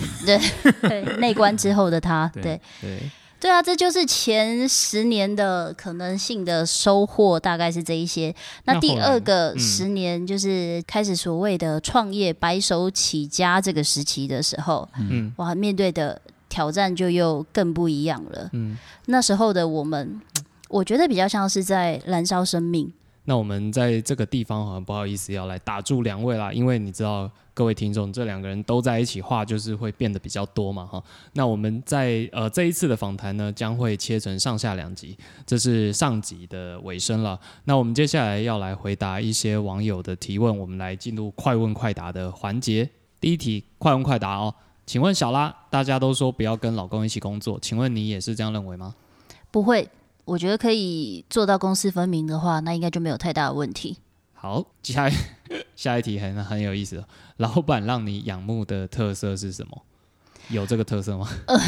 [0.24, 2.98] 对，内观之后的他， 对对
[3.38, 8.34] 对啊，这就是前十年的可能性的收获，大概是这一些。
[8.64, 18.48] 那第二个十年就是开始所谓的创业白手起家这个时期的时候，嗯，哇，面对的挑战就又更不一样了。
[18.52, 20.20] 嗯，那时候的我们，
[20.68, 22.90] 我觉得比较像是在燃烧生命。
[23.24, 31.00] 那我们在这个地方好像不好意思要来打住两位啦，因为你知道各位听众这两个人都在一起话就是会变得比较多嘛哈。
[31.34, 37.38] 那我们在呃这一次的访谈呢将会切成上下两集，这是上集的尾声了。
[37.64, 42.88] 那我们接下来要来回答一些网友的提问，我们来进入快问快答的环节。
[43.20, 44.52] 第一题快问快答哦，
[44.86, 48.94] 请问小拉，大家都说不要跟老公一起工作，请问你也是这样认为吗？
[49.50, 49.86] 不会。
[50.24, 53.98] 我觉得可以做到公私分明的话，那应该就没有太大的问题。
[54.32, 55.12] 好，接下来
[55.76, 57.04] 下一题很很有意思。
[57.36, 59.82] 老板让你仰慕的特色是什么？
[60.48, 61.28] 有这个特色吗？
[61.46, 61.58] 呃，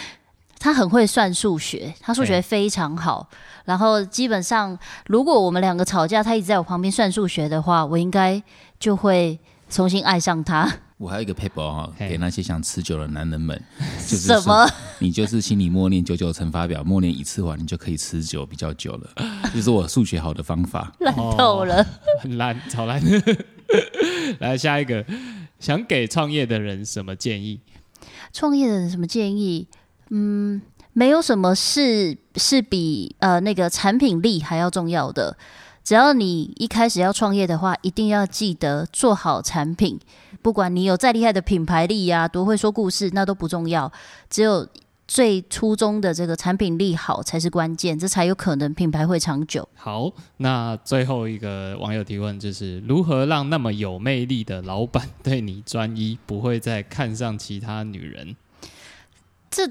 [0.58, 3.28] 他很会算数学，他数学非常好。
[3.64, 8.42] 然后基本上，如果我们两个吵架，他一直在我旁边算数学的话，我应该
[8.78, 9.38] 就会
[9.68, 10.70] 重新爱上他。
[11.04, 13.62] 我还有一个 paper 哈，给那些想持久的男人们，
[14.08, 14.66] 就是什么？
[15.00, 19.10] 你就是心里默念九九乘法表，默念一次完，你就可以持久比较久了。
[19.52, 20.90] 这是我数学好的方法。
[21.00, 21.86] 烂透了，
[22.22, 23.02] 很烂，超烂。
[24.38, 25.04] 来下一个，
[25.60, 27.60] 想给创业的人什么建议？
[28.32, 29.68] 创业的人什么建议？
[30.08, 30.62] 嗯，
[30.94, 35.36] 没有什么是是比呃那个产品力还要重要的。
[35.84, 40.00] 只要你一开始要创业的话，一定要记得做好产品。
[40.40, 43.92] 不管你有再厉害的品牌力呀，多会说故事，那都不重要。
[44.30, 44.66] 只有
[45.06, 49.68] 最初衷的这个产品力好才是关键，这才有可能品牌会长久。
[49.74, 58.34] 好，那最后一个网友提问就是：如何让那么有魅力的老板对你专一，不会再看上其他女人？
[59.50, 59.70] 这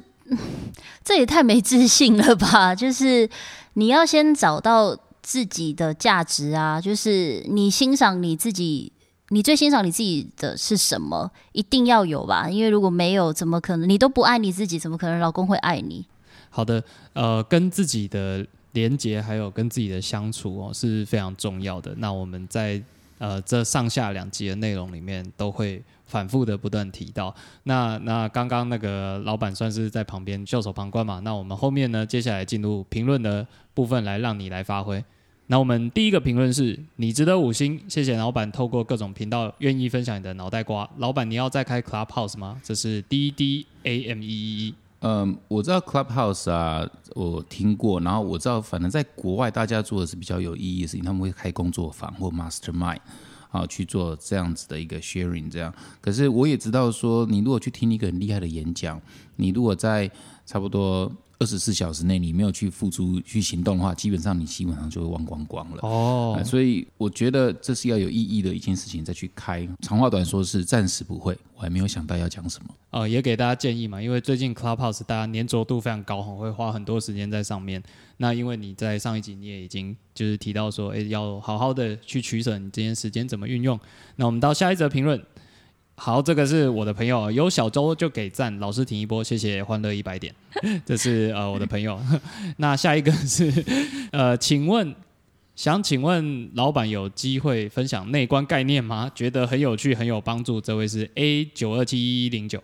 [1.04, 2.76] 这也太没自信了吧！
[2.76, 3.28] 就是
[3.74, 4.96] 你要先找到。
[5.24, 8.92] 自己的价值啊，就是你欣赏你自己，
[9.30, 11.32] 你最欣赏你自己的是什么？
[11.54, 13.90] 一定要有吧，因为如果没有，怎么可能？
[13.90, 16.06] 你都不爱你自己，怎么可能老公会爱你？
[16.50, 21.96] 好的，呃，跟自己的连接还有跟自己的相处哦是非常重要的。
[21.98, 22.80] 那我们在
[23.18, 25.82] 呃这上下两集的内容里面都会。
[26.14, 27.34] 反复的不断提到，
[27.64, 31.20] 那那刚刚那个老板算是在旁边袖手旁观嘛？
[31.22, 35.04] 那我们后面呢，接下来进入评论的部分，来让你来发挥。
[35.48, 40.88] 那我们第一个评论是你值得五星，谢谢老板透过各种频道愿意分享你的脑袋瓜。
[40.98, 42.62] 老板，你要再开 Clubhouse 吗？
[42.62, 44.76] 这是 D D A M E E E。
[45.00, 53.00] 嗯，我知道 Clubhouse 啊，我听过，然后我知道，反正在国外大家做的是比较有意义的事情，他们会开工作坊或 Mastermind。
[53.54, 55.74] 啊，去做这样子的一个 sharing，这样。
[56.02, 59.02] 可是我也知道说，你如果去听一个很厉害的演讲，
[59.38, 60.12] 你如果在
[60.46, 61.10] 差不多。
[61.44, 65.80] 二十四小时内你没有去付出去行动的话，基本上你基本上就会忘光光了。
[65.82, 69.68] 哦，所以我觉得这是要有意义的一件事情再去开。
[69.82, 71.38] 长话短说，是暂时不会。
[71.58, 72.74] 我还没有想到要讲什么。
[72.92, 77.84] 呃，也给大家建议嘛，因为最近 Clubhouse 大家粘着度非常高，会花很多时间在上面。
[78.18, 83.78] 那因为你在上一集你也已经就是提到说，哎，要好好的去取舍你这些时间怎么运用。
[84.16, 85.22] 那我们到下一则评论。
[85.96, 90.34] 好，这个是我的朋友，有小周就给赞，老师停一波，谢谢，欢乐一百点。
[90.86, 92.02] 这是呃我的朋友。
[92.58, 93.64] 那下一个是
[94.12, 94.94] 呃，请问
[95.56, 99.10] 想请问老板有机会分享内观概念吗？
[99.14, 100.60] 觉得很有趣，很有帮助。
[100.60, 102.62] 这位是 A 九二七一零九。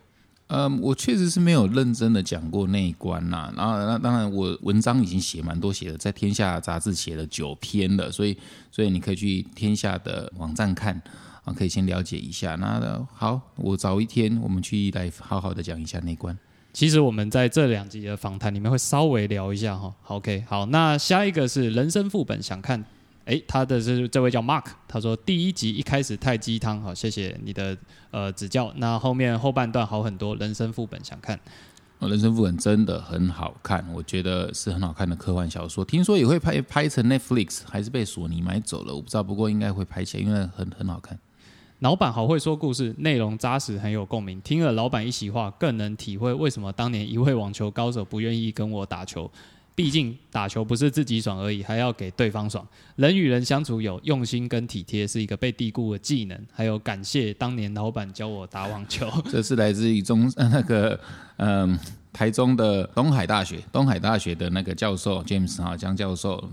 [0.48, 3.54] 嗯，我确实是没有认真的讲过内观呐。
[3.56, 8.36] 然后那当然我文章已经写蛮多写的，在天下杂志写了九篇了，所以
[8.72, 11.00] 所以你可以去天下的网站看。
[11.54, 16.38] 可以先了解一下，那好，我早一天我们去来好好的讲一下内观。
[16.72, 19.94] 其实我们在这两集的访谈里面会稍微聊一下哈。
[20.08, 22.84] OK，好，那下一个是人生副本，想看，
[23.26, 27.76] 哎，他的是这位叫 Mark，他说第一集一开始太鸡汤，好，谢谢你的
[28.12, 28.72] 呃指教。
[28.78, 31.40] 那后面后半段好很多，人生副本想看。
[32.02, 35.84] 人生副本真的很好看，我觉得是很好看的科幻小说。
[35.84, 39.24] 听说也会拍拍成 Netflix，还是被索尼买走了，我不知道。
[39.24, 41.20] 不过应该会拍起来，因为很很好看。
[41.80, 44.42] 老板好会说故事，内容扎实，很有共鸣。
[44.42, 49.32] 听了老板一席话，更能体会为什么当年一位网球高手不愿意跟我打球。
[49.76, 52.68] 毕竟打球不是自己爽而已，还要给对方爽。
[52.98, 56.38] 人与人相处有用心跟体贴，是一个被低估的技能。
[56.52, 59.10] 还有感谢当年老板教我打网球。
[59.32, 61.00] 这是来自于中那个
[61.38, 61.80] 嗯。
[62.12, 66.44] 台中的东海大学，东海大学的那个教授 James 啊，江教授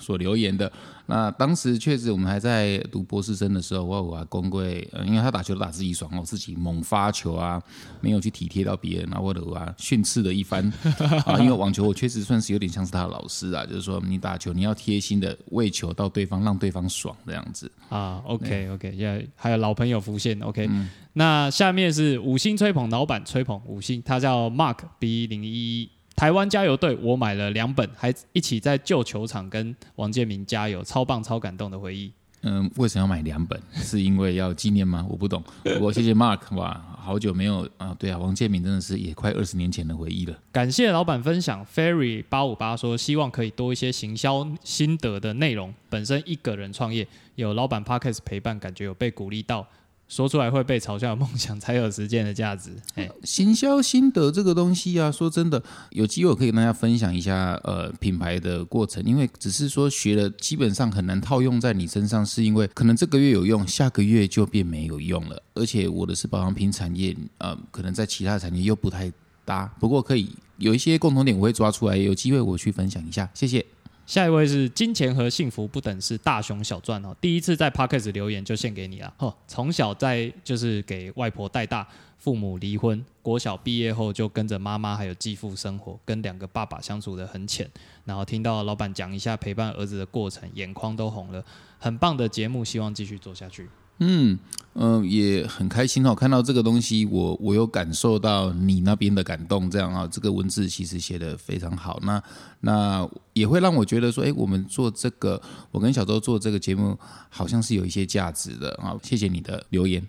[0.00, 0.70] 所留言的。
[1.10, 7.60] 那当时确实我们还在读博士生的时候，我我公贵，因为他打球都打自己爽哦，自己猛发球啊，
[8.02, 10.70] 没有去体贴到别人啊，或者啊训斥了一番
[11.24, 11.38] 啊。
[11.40, 18.20] 因为网球我确实算是有点像是他的老师啊，就是说你打球你要贴心的喂球到对方，让对方爽这样子啊。
[18.26, 20.68] OK OK，现在还有老朋友浮现 OK。
[21.14, 32.12] 那下面是五星吹捧老板吹捧五星，他叫 Mark B 零一一台湾加油队，我买了两本，还一起在旧球场跟王建民加油，超棒超感动的回忆。
[32.42, 33.60] 嗯，为什么要买两本？
[33.72, 35.06] 是因为要纪念吗？
[35.08, 35.40] 我不懂。
[35.80, 40.36] 我谢谢 Mark 哇，好久没有啊，对啊，王建民真的是也快二十年前的回忆了。
[40.50, 45.72] 感谢老板分享，Ferry 八五八说希望可以多一些行销心得的内容。
[45.88, 47.06] 本身一个人创业，
[47.36, 49.64] 有老板 Parkes 陪伴，感觉有被鼓励到。
[50.08, 52.70] 说出来会被嘲笑的梦想才有实践的价值。
[52.96, 57.54] 哎，行销心得这个东西啊，说真的，有机会可以跟大家分享一下。
[57.64, 65.42] 呃，品牌的过程，因为只是说学了，基本上很难套用在你身上，是因为可能这个月有用，下个月就变没有用了。
[65.54, 69.12] 而且我的是保养品产业，呃，可能在其他产业又不太
[69.44, 69.66] 搭。
[69.78, 73.28] 不过可以有一些共同点，我会抓出来，有机会我去分享一下。
[73.34, 73.64] 谢谢。
[74.08, 79.14] 下一位是金钱和幸福不等式大熊小传哦，第一次在 p o c k e t 留言就献给你了。
[79.18, 81.86] 哦，从小在就是给外婆带大，
[82.16, 87.70] 父母离婚，国小毕业后就跟着妈妈还有继父生活，跟两个爸爸相处的很浅。
[88.06, 91.44] 然后听到老板讲一下陪伴儿子的过程，眼眶都红了。
[91.78, 93.68] 很棒的节目，希望继续做下去。
[94.00, 94.38] 嗯
[94.74, 102.22] 嗯，也很开心哦，看到这个东西，我我有感受到你那边的感动，这样啊，这个文字其实写的非常好，那
[102.60, 105.42] 那也会让我觉得说，哎，我们做这个，
[105.72, 106.96] 我跟小周做这个节目，
[107.28, 110.06] 好像是有一些价值的啊，谢谢你的留言。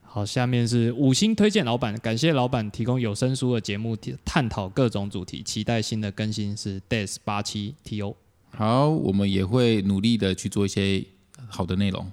[0.00, 3.94] 好，下面是五星推荐老板，感谢老板提供有声书的节目，
[4.24, 8.16] 探讨各种主题，期待新的更新是 Days 八七 T O。
[8.52, 11.04] 好，我们也会努力的去做一些
[11.48, 12.10] 好的内容。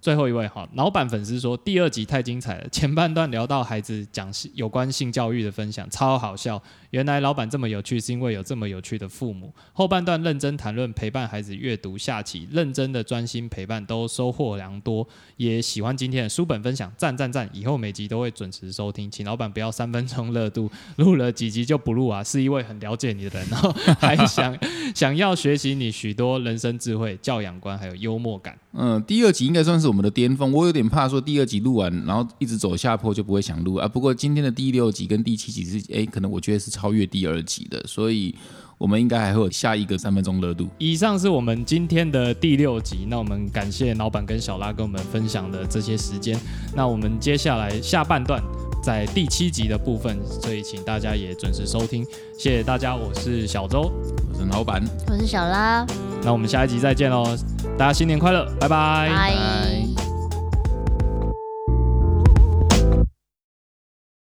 [0.00, 6.62] 最后一位哈，老板粉丝说第二集太精彩了，前半段聊到孩子讲有关性教育的分享，超好笑。
[6.90, 9.52] 原来老板这么有趣，是因为有这么有趣的父母。
[9.72, 15.06] 后半段认真谈论陪伴孩子阅读、下棋，认真的专心陪伴，都收获良多。
[15.36, 17.50] 也喜欢今天的书本分享，赞赞赞！
[17.52, 22.22] 以后每集都会准时收听，请老板不要三分钟热度，录了几集就不录啊！
[22.22, 24.56] 是一位很了解你的人，然后还想
[24.94, 28.56] 想要学习你许多人生智慧、教养观，还有幽默感。
[28.72, 33.86] 嗯，第二集应该算是我们的巅峰，我有点怕说第二集录完，然后一直走下坡就不会想录啊。
[33.86, 38.34] 不过今天的第六集跟第七集是，哎，可能我觉得是超越第二集的，所以
[38.78, 40.68] 我们应该还会有下一个三分钟热度。
[40.78, 46.38] 以上是我们今天的第六集，那我们感谢老板跟小拉跟我们分享的这些时间。
[46.74, 48.42] 那我们接下来下半段
[48.86, 52.06] 在第七集的部分，所以请大家也准时收听，
[52.38, 52.94] 谢谢大家。
[52.94, 53.92] 我是小周，
[54.32, 55.84] 我是老板，我是小拉，
[56.22, 57.36] 那我们下一集再见喽，
[57.76, 60.05] 大家新年快乐，拜拜。